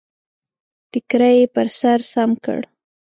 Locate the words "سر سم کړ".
1.79-2.59